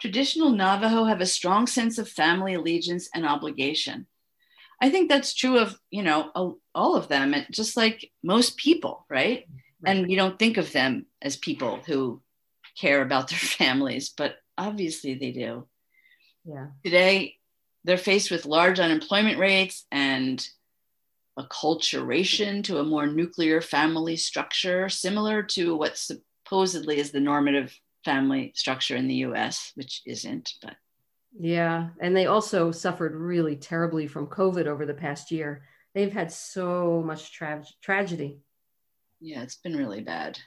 Traditional 0.00 0.50
Navajo 0.50 1.04
have 1.04 1.20
a 1.20 1.26
strong 1.26 1.66
sense 1.66 1.98
of 1.98 2.08
family 2.08 2.54
allegiance 2.54 3.08
and 3.14 3.26
obligation. 3.26 4.06
I 4.80 4.88
think 4.88 5.10
that's 5.10 5.34
true 5.34 5.58
of, 5.58 5.78
you 5.90 6.02
know, 6.02 6.56
all 6.74 6.96
of 6.96 7.08
them, 7.08 7.34
and 7.34 7.46
just 7.50 7.76
like 7.76 8.10
most 8.22 8.56
people, 8.56 9.04
right? 9.10 9.44
right? 9.82 9.96
And 9.96 10.10
you 10.10 10.16
don't 10.16 10.38
think 10.38 10.56
of 10.56 10.72
them 10.72 11.06
as 11.20 11.36
people 11.36 11.80
who 11.86 12.22
care 12.78 13.02
about 13.02 13.28
their 13.28 13.38
families, 13.60 14.08
but 14.08 14.36
obviously 14.56 15.14
they 15.14 15.32
do. 15.32 15.66
Yeah. 16.44 16.68
Today, 16.82 17.36
they're 17.84 17.96
faced 17.96 18.30
with 18.30 18.46
large 18.46 18.78
unemployment 18.78 19.38
rates 19.38 19.86
and 19.90 20.46
acculturation 21.38 22.62
to 22.64 22.78
a 22.78 22.84
more 22.84 23.06
nuclear 23.06 23.60
family 23.60 24.16
structure, 24.16 24.88
similar 24.88 25.42
to 25.42 25.76
what 25.76 25.96
supposedly 25.96 26.98
is 26.98 27.10
the 27.10 27.20
normative 27.20 27.74
family 28.04 28.52
structure 28.54 28.96
in 28.96 29.08
the 29.08 29.16
US, 29.26 29.72
which 29.74 30.02
isn't, 30.06 30.54
but. 30.62 30.74
Yeah. 31.38 31.90
And 32.00 32.16
they 32.16 32.26
also 32.26 32.72
suffered 32.72 33.14
really 33.14 33.56
terribly 33.56 34.06
from 34.08 34.26
COVID 34.26 34.66
over 34.66 34.84
the 34.84 34.94
past 34.94 35.30
year. 35.30 35.62
They've 35.94 36.12
had 36.12 36.32
so 36.32 37.02
much 37.04 37.32
tra- 37.32 37.64
tragedy. 37.82 38.40
Yeah, 39.20 39.42
it's 39.42 39.56
been 39.56 39.76
really 39.76 40.00
bad. 40.00 40.38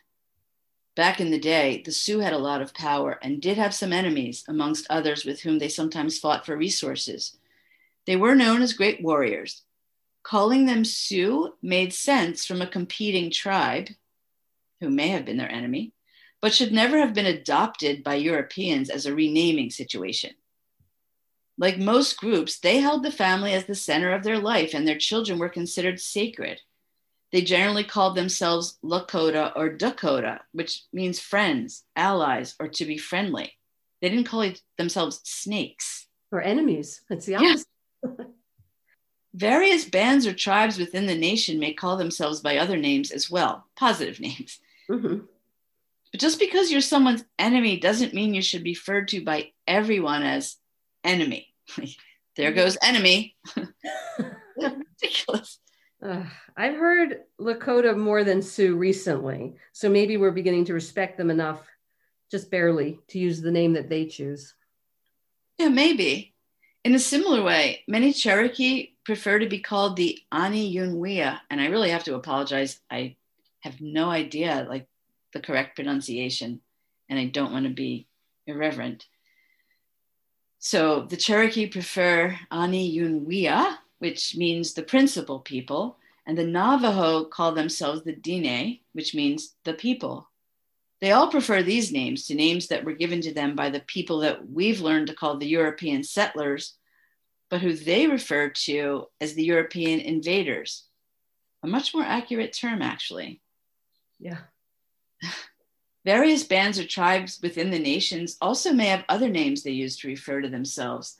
Back 0.96 1.20
in 1.20 1.32
the 1.32 1.40
day, 1.40 1.82
the 1.84 1.92
Sioux 1.92 2.20
had 2.20 2.34
a 2.34 2.38
lot 2.38 2.62
of 2.62 2.74
power 2.74 3.18
and 3.24 3.42
did 3.42 3.58
have 3.58 3.74
some 3.74 3.92
enemies, 3.92 4.44
amongst 4.48 4.86
others 4.90 5.26
with 5.26 5.42
whom 5.42 5.58
they 5.58 5.70
sometimes 5.70 6.20
fought 6.20 6.46
for 6.46 6.56
resources. 6.56 7.38
They 8.06 8.16
were 8.16 8.36
known 8.36 8.62
as 8.62 8.74
great 8.74 9.02
warriors. 9.02 9.64
Calling 10.22 10.66
them 10.66 10.86
Sioux 10.86 11.56
made 11.62 11.94
sense 11.94 12.46
from 12.46 12.62
a 12.62 12.68
competing 12.68 13.32
tribe, 13.32 13.90
who 14.82 14.90
may 14.90 15.08
have 15.08 15.26
been 15.26 15.38
their 15.38 15.52
enemy, 15.52 15.94
but 16.42 16.54
should 16.54 16.72
never 16.72 17.00
have 17.00 17.14
been 17.14 17.26
adopted 17.26 18.04
by 18.04 18.16
Europeans 18.16 18.90
as 18.90 19.06
a 19.06 19.16
renaming 19.16 19.72
situation. 19.72 20.32
Like 21.58 21.78
most 21.80 22.18
groups, 22.18 22.60
they 22.60 22.80
held 22.80 23.04
the 23.04 23.12
family 23.12 23.54
as 23.54 23.66
the 23.66 23.76
center 23.76 24.12
of 24.12 24.24
their 24.24 24.40
life, 24.40 24.74
and 24.74 24.88
their 24.88 24.98
children 24.98 25.40
were 25.40 25.50
considered 25.50 26.00
sacred. 26.00 26.62
They 27.34 27.42
generally 27.42 27.84
called 27.84 28.16
themselves 28.16 28.78
Lakota 28.84 29.52
or 29.56 29.70
Dakota, 29.70 30.42
which 30.52 30.84
means 30.94 31.20
friends, 31.20 31.84
allies, 31.96 32.56
or 32.60 32.68
to 32.68 32.86
be 32.86 33.00
friendly. 33.00 33.54
They 34.02 34.10
didn't 34.10 34.28
call 34.28 34.48
themselves 34.78 35.20
snakes. 35.24 36.08
Or 36.32 36.44
enemies. 36.44 37.02
That's 37.10 37.26
the 37.26 37.36
opposite. 37.36 37.68
Yeah. 38.04 38.26
Various 39.34 39.86
bands 39.86 40.28
or 40.28 40.34
tribes 40.34 40.78
within 40.78 41.08
the 41.08 41.16
nation 41.16 41.60
may 41.60 41.74
call 41.74 41.98
themselves 41.98 42.40
by 42.40 42.58
other 42.58 42.78
names 42.78 43.10
as 43.10 43.32
well, 43.32 43.66
positive 43.76 44.20
names. 44.20 44.60
Mm-hmm. 44.88 45.26
But 46.12 46.22
just 46.22 46.40
because 46.40 46.72
you're 46.72 46.82
someone's 46.82 47.26
enemy 47.40 47.80
doesn't 47.80 48.14
mean 48.14 48.36
you 48.36 48.44
should 48.44 48.64
be 48.64 48.74
referred 48.74 49.08
to 49.08 49.24
by 49.24 49.54
everyone 49.66 50.22
as 50.22 50.58
enemy. 51.04 51.48
there 52.36 52.52
goes 52.52 52.78
enemy. 52.84 53.36
ridiculous. 54.56 55.58
Uh, 56.04 56.24
I've 56.58 56.76
heard 56.76 57.22
Lakota 57.40 57.98
more 57.98 58.26
than 58.26 58.42
Sioux 58.42 58.76
recently, 58.76 59.56
so 59.72 59.90
maybe 59.90 60.18
we're 60.18 60.32
beginning 60.32 60.66
to 60.66 60.74
respect 60.74 61.18
them 61.18 61.30
enough, 61.30 61.62
just 62.30 62.52
barely, 62.52 63.00
to 63.08 63.20
use 63.20 63.42
the 63.42 63.52
name 63.52 63.74
that 63.74 63.88
they 63.90 64.06
choose. 64.08 64.54
Yeah, 65.58 65.70
maybe. 65.70 66.34
In 66.84 66.94
a 66.94 67.00
similar 67.00 67.42
way, 67.42 67.84
many 67.88 68.12
Cherokee 68.12 68.96
prefer 69.06 69.40
to 69.40 69.48
be 69.48 69.60
called 69.60 69.96
the 69.96 70.20
Ani 70.30 70.76
Yunwia, 70.76 71.40
and 71.50 71.62
I 71.62 71.68
really 71.68 71.92
have 71.92 72.04
to 72.06 72.16
apologize. 72.16 72.82
I 72.92 73.16
have 73.62 73.80
no 73.80 74.10
idea 74.10 74.68
like 74.68 74.88
the 75.32 75.40
correct 75.40 75.76
pronunciation, 75.76 76.60
and 77.08 77.18
I 77.18 77.26
don't 77.28 77.54
want 77.54 77.66
to 77.66 77.74
be 77.74 78.08
irreverent. 78.46 79.06
So 80.60 81.08
the 81.10 81.16
Cherokee 81.16 81.68
prefer 81.68 82.38
Ani 82.52 82.94
Yunwia, 82.94 83.78
which 84.04 84.36
means 84.36 84.74
the 84.74 84.84
principal 84.84 85.40
people, 85.40 85.98
and 86.28 86.38
the 86.38 86.46
Navajo 86.46 87.24
call 87.24 87.54
themselves 87.54 88.04
the 88.04 88.12
Dine, 88.12 88.80
which 88.92 89.16
means 89.16 89.56
the 89.64 89.74
people. 89.74 90.30
They 91.00 91.14
all 91.14 91.32
prefer 91.32 91.64
these 91.64 91.90
names 91.90 92.26
to 92.26 92.36
names 92.36 92.68
that 92.68 92.84
were 92.84 92.92
given 92.92 93.22
to 93.22 93.34
them 93.34 93.56
by 93.56 93.70
the 93.70 93.80
people 93.80 94.20
that 94.20 94.50
we've 94.50 94.82
learned 94.82 95.08
to 95.08 95.14
call 95.14 95.38
the 95.38 95.48
European 95.48 96.04
settlers, 96.04 96.74
but 97.50 97.62
who 97.62 97.72
they 97.72 98.06
refer 98.06 98.50
to 98.66 99.06
as 99.22 99.36
the 99.36 99.46
European 99.46 100.02
invaders. 100.02 100.84
A 101.64 101.68
much 101.68 101.94
more 101.94 102.04
accurate 102.04 102.52
term, 102.52 102.82
actually. 102.82 103.40
Yeah. 104.20 104.40
Various 106.06 106.44
bands 106.44 106.78
or 106.78 106.86
tribes 106.86 107.40
within 107.42 107.72
the 107.72 107.80
nations 107.80 108.36
also 108.42 108.74
may 108.74 108.88
have 108.88 109.06
other 109.08 109.30
names 109.30 109.64
they 109.64 109.72
use 109.72 109.96
to 110.00 110.10
refer 110.10 110.42
to 110.42 110.50
themselves. 110.50 111.16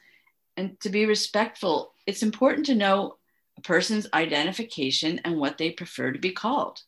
And 0.58 0.78
to 0.82 0.90
be 0.90 1.06
respectful 1.06 1.93
it's 2.06 2.24
important 2.24 2.66
to 2.68 2.76
know 2.76 3.18
a 3.58 3.62
person's 3.62 4.08
identification 4.14 5.20
and 5.24 5.38
what 5.38 5.58
they 5.58 5.72
prefer 5.72 6.12
to 6.12 6.20
be 6.20 6.32
called. 6.32 6.82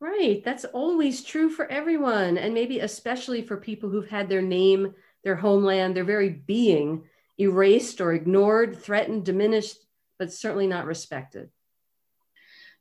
Right. 0.00 0.42
That's 0.44 0.64
always 0.64 1.22
true 1.22 1.50
for 1.50 1.70
everyone. 1.70 2.38
And 2.38 2.54
maybe 2.54 2.80
especially 2.80 3.42
for 3.42 3.58
people 3.58 3.90
who've 3.90 4.08
had 4.08 4.28
their 4.28 4.42
name, 4.42 4.94
their 5.24 5.36
homeland, 5.36 5.94
their 5.94 6.04
very 6.04 6.30
being 6.30 7.04
erased 7.38 8.00
or 8.00 8.14
ignored, 8.14 8.78
threatened, 8.78 9.24
diminished, 9.24 9.76
but 10.18 10.32
certainly 10.32 10.66
not 10.66 10.86
respected. 10.86 11.50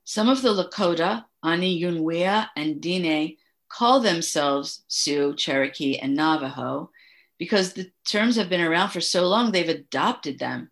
Some 0.06 0.30
of 0.30 0.42
the 0.42 0.50
Lakota, 0.50 1.26
Ani 1.44 1.82
Yunwea 1.82 2.48
and 2.56 2.82
Dine, 2.82 3.36
call 3.70 4.00
themselves 4.00 4.84
Sioux, 4.88 5.36
Cherokee, 5.36 6.00
and 6.00 6.16
Navajo 6.16 6.90
because 7.38 7.74
the 7.74 7.92
terms 8.08 8.36
have 8.36 8.50
been 8.50 8.62
around 8.62 8.90
for 8.90 9.02
so 9.02 9.28
long, 9.28 9.52
they've 9.52 9.70
adopted 9.70 10.40
them. 10.40 10.70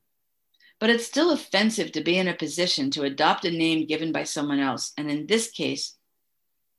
But 0.79 0.89
it's 0.89 1.07
still 1.07 1.31
offensive 1.31 1.91
to 1.93 2.03
be 2.03 2.17
in 2.17 2.27
a 2.27 2.36
position 2.36 2.91
to 2.91 3.03
adopt 3.03 3.46
a 3.46 3.51
name 3.51 3.88
given 3.88 4.12
by 4.12 4.24
someone 4.24 4.60
else. 4.60 4.93
And 4.98 5.10
in 5.10 5.25
this 5.25 5.50
case, 5.50 5.96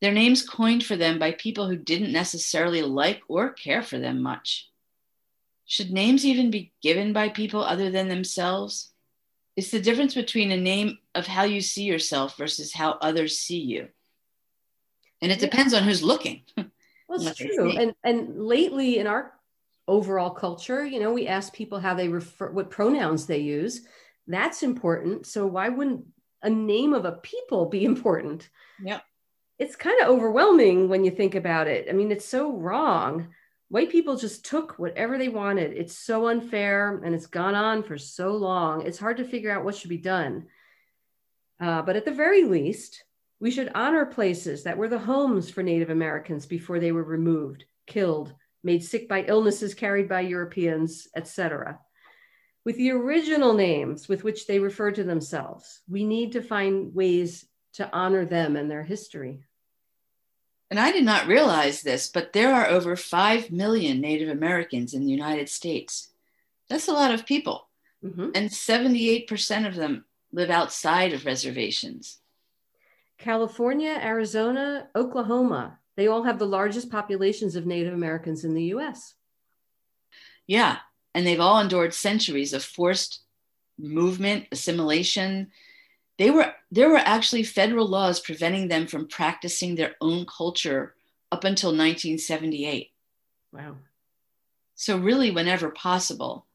their 0.01 0.13
names 0.13 0.49
coined 0.49 0.85
for 0.85 0.97
them 0.97 1.19
by 1.19 1.33
people 1.33 1.69
who 1.69 1.77
didn't 1.77 2.13
necessarily 2.13 2.83
like 2.83 3.23
or 3.29 3.51
care 3.51 3.83
for 3.83 3.99
them 3.99 4.23
much. 4.23 4.71
Should 5.67 5.91
names 5.91 6.25
even 6.25 6.51
be 6.51 6.73
given 6.83 7.13
by 7.13 7.29
people 7.29 7.63
other 7.63 7.91
than 7.91 8.09
themselves? 8.09 8.93
It's 9.57 9.73
the 9.73 9.81
difference 9.81 10.15
between 10.15 10.53
a 10.53 10.57
name 10.57 10.99
of 11.17 11.27
how 11.27 11.43
you 11.43 11.61
see 11.61 11.83
yourself 11.83 12.37
versus 12.37 12.73
how 12.73 12.93
others 13.03 13.39
see 13.39 13.59
you. 13.59 13.89
And 15.21 15.33
it 15.33 15.41
depends 15.41 15.75
on 15.75 15.83
who's 15.83 16.03
looking. 16.03 16.43
Well, 17.09 17.27
it's 17.27 17.39
true. 17.39 17.71
And 17.71 17.95
and 18.05 18.39
lately 18.39 18.99
in 18.99 19.07
our 19.07 19.33
overall 19.89 20.31
culture, 20.31 20.85
you 20.85 21.01
know, 21.01 21.13
we 21.13 21.27
ask 21.27 21.53
people 21.53 21.81
how 21.81 21.95
they 21.95 22.09
refer 22.09 22.51
what 22.53 22.71
pronouns 22.71 23.27
they 23.27 23.39
use. 23.39 23.83
That's 24.27 24.63
important. 24.63 25.27
So 25.27 25.47
why 25.47 25.71
wouldn't 25.71 26.05
a 26.43 26.51
name 26.51 26.95
of 26.95 27.05
a 27.05 27.13
people 27.13 27.67
be 27.67 27.85
important? 27.85 28.49
Yeah 28.81 29.01
it's 29.59 29.77
kind 29.77 30.01
of 30.01 30.09
overwhelming 30.09 30.89
when 30.89 31.05
you 31.05 31.11
think 31.11 31.35
about 31.35 31.67
it. 31.67 31.87
I 31.89 31.93
mean, 31.93 32.13
it's 32.13 32.25
so 32.25 32.53
wrong. 32.53 33.29
White 33.69 33.91
people 33.91 34.17
just 34.17 34.45
took 34.45 34.79
whatever 34.79 35.19
they 35.19 35.29
wanted. 35.29 35.73
It's 35.73 35.97
so 35.97 36.29
unfair 36.29 37.03
and 37.05 37.15
it's 37.15 37.27
gone 37.27 37.55
on 37.55 37.83
for 37.83 37.99
so 37.99 38.31
long. 38.31 38.87
It's 38.87 38.99
hard 38.99 39.17
to 39.19 39.25
figure 39.25 39.51
out 39.51 39.65
what 39.65 39.75
should 39.75 39.91
be 39.91 39.99
done. 39.99 40.47
Uh, 41.61 41.83
but 41.83 41.97
at 41.97 42.05
the 42.05 42.13
very 42.13 42.45
least, 42.45 43.05
we 43.41 43.51
should 43.51 43.71
honor 43.75 44.07
places 44.07 44.63
that 44.63 44.79
were 44.79 44.89
the 44.89 44.99
homes 44.99 45.51
for 45.51 45.63
Native 45.63 45.91
Americans 45.91 46.47
before 46.47 46.79
they 46.79 46.93
were 46.93 47.05
removed, 47.05 47.65
killed, 47.87 48.33
made 48.63 48.85
sick 48.85 49.09
by 49.09 49.25
illnesses 49.25 49.75
carried 49.75 50.09
by 50.09 50.21
Europeans, 50.21 51.09
etc. 51.17 51.79
With 52.65 52.77
the 52.77 52.91
original 52.91 53.55
names 53.55 54.09
with 54.09 54.25
which 54.25 54.47
they 54.47 54.59
refer 54.59 54.91
to 54.93 55.05
themselves, 55.05 55.81
we 55.89 56.05
need 56.05 56.33
to 56.33 56.43
find 56.43 56.95
ways 56.95 57.47
to 57.75 57.91
honor 57.93 58.25
them 58.25 58.57
and 58.57 58.71
their 58.71 58.83
history. 58.83 59.45
And 60.71 60.79
I 60.79 60.93
did 60.93 61.05
not 61.05 61.27
realize 61.27 61.81
this, 61.81 62.09
but 62.09 62.33
there 62.33 62.55
are 62.55 62.67
over 62.67 62.95
5 62.95 63.51
million 63.51 64.01
Native 64.01 64.29
Americans 64.29 64.93
in 64.93 65.05
the 65.05 65.11
United 65.13 65.49
States. 65.49 66.11
That's 66.69 66.89
a 66.89 66.93
lot 66.93 67.15
of 67.15 67.25
people. 67.25 67.69
Mm-hmm. 68.05 68.31
And 68.35 68.51
78% 68.51 69.67
of 69.67 69.75
them 69.75 70.05
live 70.31 70.51
outside 70.51 71.15
of 71.15 71.25
reservations. 71.25 72.19
California, 73.17 73.99
Arizona, 74.01 74.89
Oklahoma, 74.95 75.79
they 75.99 76.07
all 76.07 76.23
have 76.23 76.39
the 76.39 76.47
largest 76.47 76.91
populations 76.91 77.57
of 77.57 77.67
Native 77.67 77.93
Americans 77.93 78.45
in 78.45 78.55
the 78.55 78.73
US. 78.75 79.15
Yeah. 80.47 80.79
And 81.13 81.27
they've 81.27 81.41
all 81.41 81.61
endured 81.61 81.93
centuries 81.93 82.55
of 82.55 82.65
forced 82.65 83.21
movement, 83.79 84.47
assimilation, 84.51 85.51
they 86.19 86.31
were 86.31 86.53
there 86.71 86.91
were 86.91 86.99
actually 86.99 87.45
federal 87.45 87.87
laws 87.87 88.21
preventing 88.21 88.69
them 88.69 88.87
from 88.87 89.09
practicing 89.09 89.75
their 89.75 89.95
own 90.01 90.27
culture 90.27 90.95
up 91.33 91.45
until 91.45 91.71
1978 91.71 92.91
wow 93.53 93.77
so 94.75 94.99
really 94.99 95.31
whenever 95.31 95.71
possible 95.71 96.47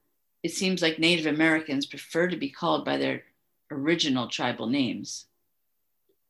it 0.43 0.51
seems 0.51 0.81
like 0.81 0.99
native 0.99 1.25
americans 1.25 1.85
prefer 1.85 2.27
to 2.27 2.37
be 2.37 2.49
called 2.49 2.83
by 2.83 2.97
their 2.97 3.23
original 3.71 4.27
tribal 4.27 4.67
names 4.67 5.25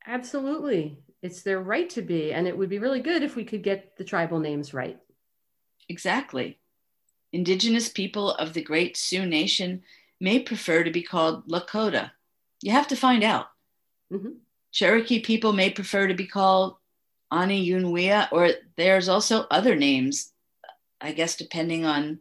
absolutely 0.06 0.98
it's 1.24 1.42
their 1.42 1.62
right 1.62 1.90
to 1.90 2.04
be 2.04 2.32
and 2.32 2.48
it 2.48 2.56
would 2.56 2.70
be 2.70 2.80
really 2.80 3.00
good 3.00 3.24
if 3.24 3.36
we 3.36 3.44
could 3.44 3.64
get 3.64 3.98
the 3.98 4.04
tribal 4.04 4.40
names 4.40 4.74
right 4.74 5.00
exactly 5.90 6.60
indigenous 7.32 7.90
people 7.90 8.32
of 8.36 8.54
the 8.54 8.62
great 8.62 8.96
sioux 8.96 9.26
nation 9.26 9.82
may 10.20 10.40
prefer 10.40 10.84
to 10.84 10.92
be 10.92 11.02
called 11.02 11.48
lakota 11.48 12.12
you 12.64 12.72
have 12.72 12.88
to 12.88 12.96
find 12.96 13.24
out. 13.24 13.48
Mm-hmm. 14.12 14.40
Cherokee 14.72 15.20
people 15.20 15.52
may 15.52 15.70
prefer 15.70 16.08
to 16.08 16.14
be 16.14 16.26
called 16.26 16.78
Ani 17.30 17.68
Yunwea, 17.68 18.30
or 18.32 18.52
there's 18.78 19.10
also 19.10 19.46
other 19.52 19.76
names, 19.76 20.32
I 21.02 21.12
guess, 21.12 21.36
depending 21.36 21.86
on, 21.86 22.20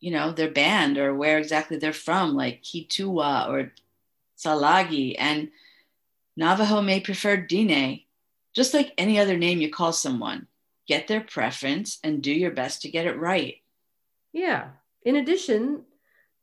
you 0.00 0.12
know, 0.12 0.30
their 0.30 0.50
band 0.50 0.96
or 0.96 1.12
where 1.12 1.38
exactly 1.38 1.76
they're 1.76 1.92
from, 1.92 2.36
like 2.36 2.62
Kituwa 2.62 3.48
or 3.48 3.72
Salagi. 4.38 5.16
And 5.18 5.50
Navajo 6.36 6.80
may 6.80 7.00
prefer 7.00 7.36
Dine, 7.36 8.04
just 8.58 8.74
like 8.74 8.92
any 8.98 9.20
other 9.20 9.38
name 9.38 9.60
you 9.60 9.70
call 9.70 9.92
someone. 9.92 10.48
Get 10.88 11.06
their 11.06 11.20
preference 11.20 12.00
and 12.02 12.20
do 12.20 12.32
your 12.32 12.50
best 12.50 12.82
to 12.82 12.90
get 12.90 13.06
it 13.06 13.16
right. 13.16 13.54
Yeah. 14.32 14.70
In 15.04 15.14
addition, 15.14 15.84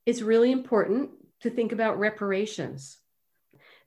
it's 0.05 0.21
really 0.21 0.53
important 0.53 1.09
to 1.41 1.49
think 1.49 1.73
about 1.73 1.99
reparations. 1.99 2.99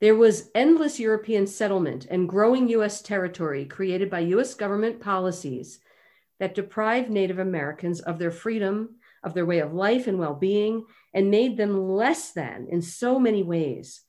There 0.02 0.14
was 0.14 0.50
endless 0.54 1.00
European 1.00 1.46
settlement 1.46 2.06
and 2.10 2.28
growing 2.28 2.68
US 2.68 3.00
territory 3.00 3.64
created 3.64 4.10
by 4.10 4.20
US 4.36 4.52
government 4.52 5.00
policies 5.00 5.80
that 6.38 6.54
deprived 6.54 7.08
Native 7.08 7.38
Americans 7.38 8.00
of 8.00 8.18
their 8.18 8.30
freedom, 8.30 8.96
of 9.24 9.32
their 9.32 9.46
way 9.46 9.60
of 9.60 9.72
life 9.72 10.06
and 10.06 10.18
well 10.18 10.34
being, 10.34 10.84
and 11.14 11.30
made 11.30 11.56
them 11.56 11.88
less 11.88 12.32
than 12.32 12.66
in 12.68 12.82
so 12.82 13.18
many 13.18 13.42
ways. 13.42 14.02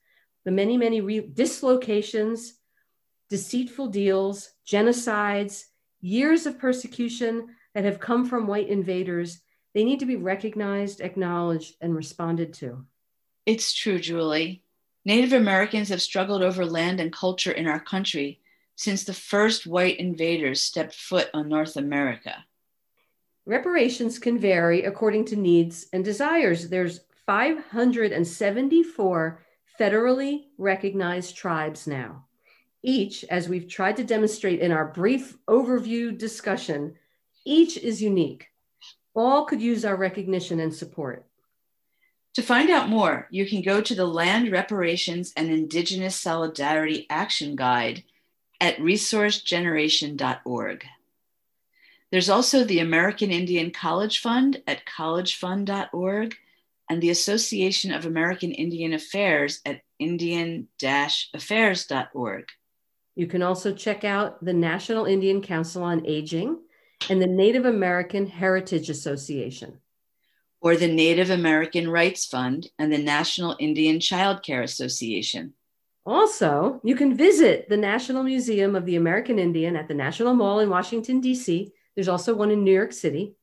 The 0.43 0.51
many, 0.51 0.75
many 0.75 0.99
re- 0.99 1.21
dislocations, 1.21 2.58
deceitful 3.29 3.87
deals, 3.87 4.51
genocides, 4.67 5.65
years 6.01 6.45
of 6.45 6.59
persecution 6.59 7.47
that 7.73 7.83
have 7.83 7.99
come 7.99 8.25
from 8.25 8.47
white 8.47 8.69
invaders, 8.69 9.41
they 9.73 9.83
need 9.83 9.99
to 9.99 10.05
be 10.05 10.15
recognized, 10.15 11.01
acknowledged, 11.01 11.75
and 11.81 11.93
responded 11.95 12.53
to. 12.55 12.85
It's 13.45 13.73
true, 13.73 13.99
Julie. 13.99 14.63
Native 15.05 15.33
Americans 15.33 15.89
have 15.89 16.01
struggled 16.01 16.41
over 16.43 16.65
land 16.65 16.99
and 16.99 17.13
culture 17.13 17.51
in 17.51 17.67
our 17.67 17.79
country 17.79 18.41
since 18.75 19.03
the 19.03 19.13
first 19.13 19.67
white 19.67 19.99
invaders 19.99 20.61
stepped 20.61 20.95
foot 20.95 21.29
on 21.33 21.49
North 21.49 21.77
America. 21.77 22.45
Reparations 23.45 24.19
can 24.19 24.37
vary 24.37 24.83
according 24.83 25.25
to 25.25 25.35
needs 25.35 25.87
and 25.91 26.05
desires. 26.05 26.69
There's 26.69 27.01
574 27.25 29.41
federally 29.79 30.45
recognized 30.57 31.35
tribes 31.35 31.87
now. 31.87 32.25
Each, 32.81 33.25
as 33.25 33.49
we've 33.49 33.67
tried 33.67 33.97
to 33.97 34.03
demonstrate 34.03 34.61
in 34.61 34.71
our 34.71 34.85
brief 34.85 35.37
overview 35.47 36.17
discussion, 36.17 36.95
each 37.45 37.77
is 37.77 38.01
unique. 38.01 38.47
All 39.13 39.45
could 39.45 39.61
use 39.61 39.83
our 39.83 39.97
recognition 39.97 40.59
and 40.59 40.73
support. 40.73 41.25
To 42.35 42.41
find 42.41 42.69
out 42.69 42.87
more, 42.87 43.27
you 43.31 43.45
can 43.45 43.61
go 43.61 43.81
to 43.81 43.95
the 43.95 44.05
Land 44.05 44.51
Reparations 44.51 45.33
and 45.35 45.49
Indigenous 45.49 46.15
Solidarity 46.15 47.05
Action 47.09 47.55
Guide 47.55 48.03
at 48.61 48.77
resourcegeneration.org. 48.77 50.85
There's 52.11 52.29
also 52.29 52.63
the 52.63 52.79
American 52.79 53.31
Indian 53.31 53.71
College 53.71 54.19
Fund 54.19 54.61
at 54.65 54.85
collegefund.org 54.85 56.35
and 56.89 57.01
the 57.01 57.09
Association 57.09 57.91
of 57.91 58.05
American 58.05 58.51
Indian 58.51 58.93
Affairs 58.93 59.59
at 59.65 59.81
indian 59.99 60.69
affairs.org. 60.81 62.45
You 63.15 63.27
can 63.27 63.41
also 63.41 63.73
check 63.73 64.03
out 64.03 64.43
the 64.43 64.53
National 64.53 65.05
Indian 65.05 65.41
Council 65.41 65.83
on 65.83 66.05
Aging 66.05 66.59
and 67.09 67.21
the 67.21 67.27
Native 67.27 67.65
American 67.65 68.27
Heritage 68.27 68.89
Association 68.89 69.79
or 70.61 70.75
the 70.75 70.87
Native 70.87 71.29
American 71.29 71.89
Rights 71.89 72.25
Fund 72.25 72.67
and 72.77 72.91
the 72.91 72.97
National 72.97 73.55
Indian 73.59 73.99
Child 73.99 74.43
Care 74.43 74.61
Association. 74.61 75.53
Also, 76.05 76.81
you 76.83 76.95
can 76.95 77.15
visit 77.15 77.69
the 77.69 77.77
National 77.77 78.23
Museum 78.23 78.75
of 78.75 78.85
the 78.85 78.95
American 78.95 79.39
Indian 79.39 79.75
at 79.75 79.87
the 79.87 79.93
National 79.93 80.33
Mall 80.33 80.59
in 80.59 80.69
Washington, 80.69 81.21
D.C. 81.21 81.71
There's 81.95 82.07
also 82.07 82.33
one 82.33 82.51
in 82.51 82.63
New 82.63 82.73
York 82.73 82.93
City. 82.93 83.35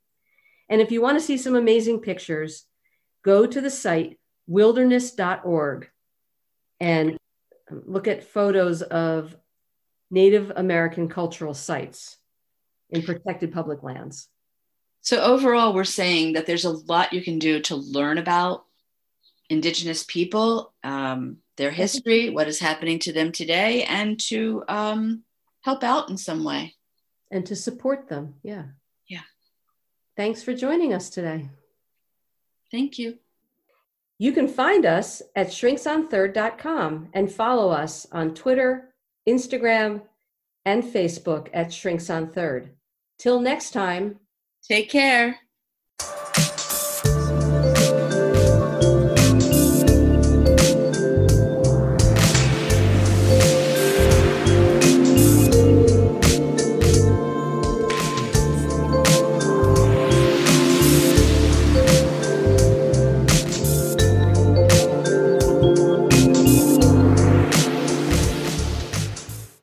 And 0.68 0.80
if 0.80 0.90
you 0.90 1.00
want 1.00 1.18
to 1.18 1.24
see 1.24 1.38
some 1.38 1.54
amazing 1.54 2.00
pictures, 2.00 2.64
go 3.24 3.46
to 3.46 3.60
the 3.60 3.70
site 3.70 4.18
wilderness.org 4.46 5.88
and 6.80 7.16
look 7.70 8.08
at 8.08 8.24
photos 8.24 8.82
of 8.82 9.36
Native 10.10 10.52
American 10.54 11.08
cultural 11.08 11.54
sites 11.54 12.18
in 12.90 13.02
protected 13.02 13.52
public 13.52 13.82
lands. 13.82 14.28
So, 15.00 15.22
overall, 15.22 15.72
we're 15.72 15.84
saying 15.84 16.32
that 16.32 16.46
there's 16.46 16.64
a 16.64 16.70
lot 16.70 17.12
you 17.12 17.22
can 17.22 17.38
do 17.38 17.60
to 17.62 17.76
learn 17.76 18.18
about 18.18 18.64
Indigenous 19.48 20.04
people, 20.04 20.74
um, 20.82 21.38
their 21.56 21.70
history, 21.70 22.30
what 22.30 22.48
is 22.48 22.58
happening 22.58 22.98
to 23.00 23.12
them 23.12 23.30
today, 23.30 23.84
and 23.84 24.18
to 24.20 24.64
um, 24.68 25.22
help 25.62 25.84
out 25.84 26.10
in 26.10 26.16
some 26.16 26.42
way. 26.44 26.74
And 27.30 27.44
to 27.46 27.56
support 27.56 28.08
them. 28.08 28.34
Yeah. 28.42 28.64
Yeah. 29.08 29.22
Thanks 30.16 30.42
for 30.42 30.54
joining 30.54 30.92
us 30.92 31.10
today. 31.10 31.48
Thank 32.70 32.98
you. 32.98 33.18
You 34.18 34.32
can 34.32 34.48
find 34.48 34.86
us 34.86 35.22
at 35.34 35.48
shrinksonthird.com 35.48 37.08
and 37.12 37.30
follow 37.30 37.70
us 37.70 38.06
on 38.12 38.34
Twitter, 38.34 38.94
Instagram, 39.28 40.02
and 40.64 40.82
Facebook 40.82 41.48
at 41.52 41.72
Shrinks 41.72 42.10
on 42.10 42.32
Third. 42.32 42.70
Till 43.18 43.40
next 43.40 43.70
time, 43.70 44.20
take 44.68 44.90
care. 44.90 45.38